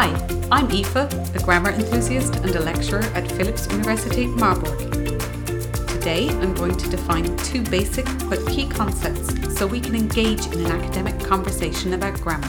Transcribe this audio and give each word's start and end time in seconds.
Hi, 0.00 0.14
I'm 0.52 0.70
Aoife, 0.70 1.34
a 1.34 1.42
grammar 1.42 1.70
enthusiast 1.70 2.36
and 2.36 2.54
a 2.54 2.60
lecturer 2.60 3.02
at 3.16 3.28
Philipps 3.32 3.66
University 3.66 4.28
Marburg. 4.28 4.78
Today 5.88 6.28
I'm 6.28 6.54
going 6.54 6.76
to 6.76 6.88
define 6.88 7.36
two 7.38 7.64
basic 7.64 8.06
but 8.28 8.46
key 8.46 8.68
concepts 8.68 9.58
so 9.58 9.66
we 9.66 9.80
can 9.80 9.96
engage 9.96 10.46
in 10.46 10.64
an 10.64 10.70
academic 10.70 11.18
conversation 11.26 11.94
about 11.94 12.20
grammar. 12.20 12.46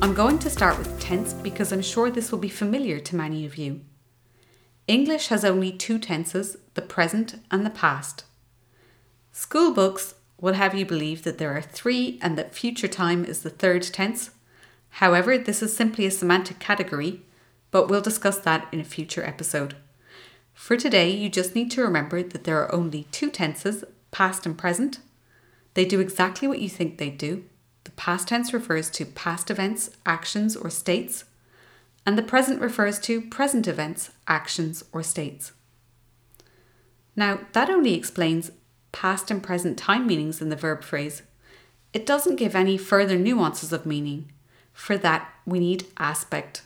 I'm 0.00 0.14
going 0.14 0.38
to 0.38 0.48
start 0.48 0.78
with 0.78 0.98
tense 0.98 1.34
because 1.34 1.74
I'm 1.74 1.82
sure 1.82 2.10
this 2.10 2.32
will 2.32 2.38
be 2.38 2.48
familiar 2.48 3.00
to 3.00 3.14
many 3.14 3.44
of 3.44 3.58
you. 3.58 3.82
English 4.86 5.28
has 5.28 5.44
only 5.44 5.72
two 5.72 5.98
tenses, 5.98 6.56
the 6.72 6.80
present 6.80 7.34
and 7.50 7.66
the 7.66 7.80
past. 7.84 8.24
School 9.30 9.74
books 9.74 10.14
will 10.40 10.54
have 10.54 10.74
you 10.74 10.86
believe 10.86 11.24
that 11.24 11.36
there 11.36 11.54
are 11.54 11.60
three 11.60 12.18
and 12.22 12.38
that 12.38 12.54
future 12.54 12.88
time 12.88 13.26
is 13.26 13.42
the 13.42 13.50
third 13.50 13.82
tense. 13.82 14.30
However, 14.90 15.38
this 15.38 15.62
is 15.62 15.76
simply 15.76 16.06
a 16.06 16.10
semantic 16.10 16.58
category, 16.58 17.22
but 17.70 17.88
we'll 17.88 18.00
discuss 18.00 18.38
that 18.40 18.66
in 18.72 18.80
a 18.80 18.84
future 18.84 19.24
episode. 19.24 19.76
For 20.54 20.76
today, 20.76 21.10
you 21.10 21.28
just 21.28 21.54
need 21.54 21.70
to 21.72 21.82
remember 21.82 22.22
that 22.22 22.44
there 22.44 22.60
are 22.60 22.74
only 22.74 23.04
two 23.12 23.30
tenses, 23.30 23.84
past 24.10 24.44
and 24.44 24.58
present. 24.58 24.98
They 25.74 25.84
do 25.84 26.00
exactly 26.00 26.48
what 26.48 26.60
you 26.60 26.68
think 26.68 26.98
they 26.98 27.10
do. 27.10 27.44
The 27.84 27.92
past 27.92 28.28
tense 28.28 28.52
refers 28.52 28.90
to 28.90 29.06
past 29.06 29.50
events, 29.50 29.90
actions, 30.04 30.56
or 30.56 30.68
states, 30.68 31.24
and 32.04 32.18
the 32.18 32.22
present 32.22 32.60
refers 32.60 32.98
to 33.00 33.20
present 33.20 33.68
events, 33.68 34.10
actions, 34.26 34.82
or 34.92 35.02
states. 35.02 35.52
Now, 37.14 37.40
that 37.52 37.70
only 37.70 37.94
explains 37.94 38.50
past 38.92 39.30
and 39.30 39.42
present 39.42 39.78
time 39.78 40.06
meanings 40.06 40.40
in 40.40 40.48
the 40.48 40.56
verb 40.56 40.82
phrase. 40.82 41.22
It 41.92 42.06
doesn't 42.06 42.36
give 42.36 42.54
any 42.54 42.76
further 42.76 43.16
nuances 43.16 43.72
of 43.72 43.86
meaning. 43.86 44.32
For 44.78 44.96
that, 44.98 45.28
we 45.44 45.58
need 45.58 45.88
aspect. 45.98 46.62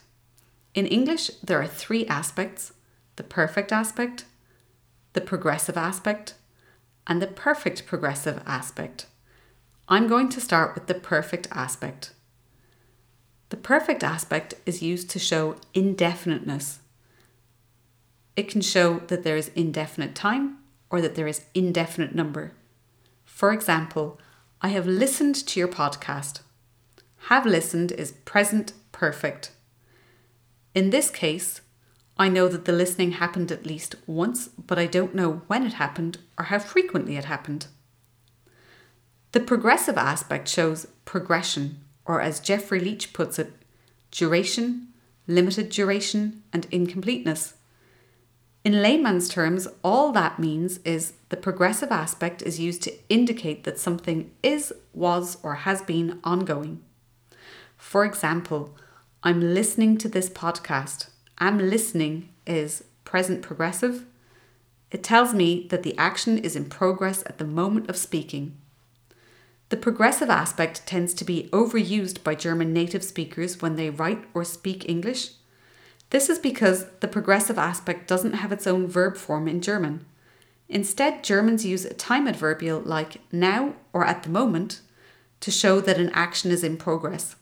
In 0.75 0.87
English, 0.87 1.31
there 1.43 1.61
are 1.63 1.67
three 1.67 2.07
aspects 2.07 2.75
the 3.17 3.23
perfect 3.23 3.73
aspect, 3.73 4.27
the 5.15 5.23
progressive 5.23 5.79
aspect, 5.79 6.35
and 7.07 7.23
the 7.23 7.27
perfect 7.27 7.87
progressive 7.87 8.43
aspect. 8.45 9.07
I'm 9.89 10.09
going 10.09 10.29
to 10.29 10.43
start 10.43 10.75
with 10.75 10.89
the 10.89 10.95
perfect 10.95 11.49
aspect. 11.51 12.13
The 13.49 13.57
perfect 13.57 14.05
aspect 14.05 14.55
is 14.67 14.83
used 14.83 15.09
to 15.11 15.19
show 15.19 15.57
indefiniteness. 15.73 16.81
It 18.37 18.47
can 18.47 18.61
show 18.61 18.99
that 19.09 19.25
there 19.25 19.39
is 19.39 19.51
indefinite 19.57 20.15
time 20.15 20.59
or 20.91 21.01
that 21.01 21.15
there 21.15 21.27
is 21.27 21.47
indefinite 21.55 22.15
number. 22.15 22.53
For 23.25 23.53
example, 23.55 24.21
I 24.61 24.69
have 24.69 24.87
listened 24.87 25.35
to 25.47 25.59
your 25.59 25.69
podcast. 25.69 26.41
Have 27.27 27.47
listened 27.47 27.92
is 27.92 28.12
present 28.25 28.73
perfect. 28.91 29.53
In 30.75 30.91
this 30.91 31.09
case, 31.11 31.61
I 32.19 32.28
know 32.28 32.48
that 32.48 32.65
the 32.65 32.73
listening 32.73 33.12
happened 33.12 33.53
at 33.53 33.65
least 33.65 33.95
once, 34.06 34.48
but 34.48 34.78
I 34.78 34.87
don't 34.87 35.15
know 35.15 35.43
when 35.47 35.65
it 35.65 35.75
happened 35.75 36.19
or 36.39 36.47
how 36.47 36.59
frequently 36.59 37.17
it 37.17 37.27
happened. 37.27 37.67
The 39.33 39.41
progressive 39.41 39.97
aspect 39.97 40.48
shows 40.48 40.87
progression, 41.05 41.81
or 42.05 42.20
as 42.20 42.41
Geoffrey 42.41 42.81
Leech 42.81 43.12
puts 43.12 43.39
it, 43.39 43.53
duration, 44.11 44.89
limited 45.27 45.70
duration, 45.70 46.43
and 46.53 46.67
incompleteness. 46.70 47.55
In 48.65 48.83
layman's 48.83 49.28
terms, 49.28 49.67
all 49.83 50.12
that 50.12 50.39
means 50.39 50.78
is 50.78 51.15
the 51.31 51.37
progressive 51.37 51.91
aspect 51.91 52.43
is 52.43 52.61
used 52.61 52.83
to 52.83 52.93
indicate 53.09 53.65
that 53.65 53.78
something 53.78 54.31
is, 54.43 54.73
was, 54.93 55.39
or 55.43 55.55
has 55.55 55.83
been 55.83 56.20
ongoing. 56.25 56.83
For 57.83 58.05
example, 58.05 58.77
I'm 59.22 59.55
listening 59.55 59.98
to 59.98 60.08
this 60.08 60.30
podcast. 60.30 61.08
I'm 61.38 61.58
listening 61.58 62.28
is 62.47 62.84
present 63.04 63.43
progressive. 63.43 64.06
It 64.91 65.03
tells 65.03 65.34
me 65.34 65.66
that 65.70 65.82
the 65.82 65.98
action 65.98 66.38
is 66.38 66.56
in 66.56 66.66
progress 66.66 67.22
at 67.26 67.38
the 67.38 67.44
moment 67.44 67.91
of 67.91 67.97
speaking. 67.97 68.56
The 69.69 69.76
progressive 69.76 70.31
aspect 70.31 70.87
tends 70.87 71.12
to 71.15 71.25
be 71.25 71.48
overused 71.53 72.22
by 72.22 72.34
German 72.34 72.72
native 72.72 73.03
speakers 73.03 73.60
when 73.60 73.76
they 73.76 73.91
write 73.91 74.25
or 74.32 74.44
speak 74.44 74.88
English 74.88 75.32
this 76.12 76.28
is 76.28 76.38
because 76.38 76.84
the 77.00 77.09
progressive 77.09 77.56
aspect 77.56 78.06
doesn't 78.06 78.34
have 78.34 78.53
its 78.53 78.66
own 78.66 78.87
verb 78.87 79.16
form 79.16 79.48
in 79.48 79.62
German. 79.62 80.04
Instead, 80.69 81.25
Germans 81.25 81.65
use 81.65 81.87
a 81.87 81.94
time 81.94 82.28
adverbial 82.28 82.81
like 82.81 83.22
now 83.32 83.72
or 83.94 84.04
at 84.04 84.22
the 84.22 84.28
moment 84.28 84.82
to 85.41 85.50
show 85.50 85.81
that 85.81 85.98
an 85.98 86.10
action 86.10 86.50
is 86.50 86.62
in 86.62 86.76
progress. 86.76 87.34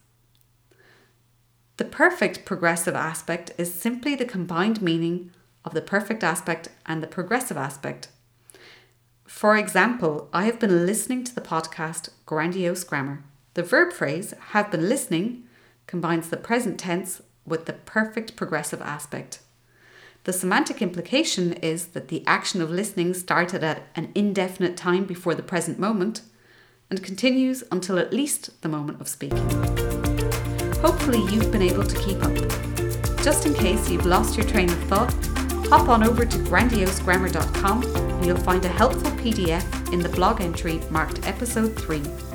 The 1.81 1.87
perfect 1.87 2.45
progressive 2.45 2.95
aspect 2.95 3.53
is 3.57 3.73
simply 3.73 4.15
the 4.15 4.27
combined 4.27 4.83
meaning 4.83 5.31
of 5.65 5.73
the 5.73 5.81
perfect 5.81 6.23
aspect 6.23 6.69
and 6.85 7.03
the 7.03 7.07
progressive 7.07 7.57
aspect. 7.57 8.09
For 9.27 9.57
example, 9.57 10.29
I 10.31 10.45
have 10.45 10.61
been 10.61 10.85
listening 10.85 11.25
to 11.25 11.35
the 11.35 11.41
podcast 11.41 12.11
Grandiose 12.27 12.85
Grammar. 12.85 13.25
The 13.55 13.63
verb 13.63 13.95
phrase 13.95 14.35
have 14.51 14.71
been 14.71 14.91
listening 14.91 15.45
combines 15.87 16.29
the 16.29 16.37
present 16.37 16.79
tense 16.79 17.23
with 17.47 17.65
the 17.65 17.73
perfect 17.73 18.37
progressive 18.37 18.83
aspect. 18.83 19.41
The 20.25 20.35
semantic 20.35 20.83
implication 20.83 21.55
is 21.55 21.87
that 21.95 22.09
the 22.09 22.23
action 22.27 22.61
of 22.61 22.71
listening 22.71 23.15
started 23.15 23.65
at 23.65 23.85
an 23.97 24.13
indefinite 24.15 24.77
time 24.77 25.07
before 25.07 25.35
the 25.35 25.43
present 25.43 25.79
moment 25.79 26.21
and 26.91 27.03
continues 27.03 27.65
until 27.73 27.99
at 27.99 28.13
least 28.13 28.61
the 28.61 28.69
moment 28.69 29.01
of 29.01 29.09
speaking. 29.09 29.80
Hopefully, 30.83 31.21
you've 31.33 31.51
been 31.53 31.63
able 31.63 31.85
to 31.85 31.99
keep 31.99 32.23
up. 32.25 32.35
Just 33.23 33.47
in 33.47 33.55
case 33.55 33.91
you've 33.91 34.07
lost 34.07 34.37
your 34.37 34.47
train 34.47 34.71
of 34.71 34.79
thought, 34.85 35.13
hop 35.69 35.89
on 35.89 36.03
over 36.03 36.25
to 36.25 36.39
grandiosegrammar.com 36.39 37.83
and 37.83 38.27
you'll 38.27 38.37
find 38.39 38.65
a 38.65 38.69
helpful 38.69 39.11
PDF 39.13 39.93
in 39.93 40.01
the 40.01 40.09
blog 40.09 40.41
entry 40.41 40.81
marked 40.91 41.27
Episode 41.27 41.77
3. 41.77 42.30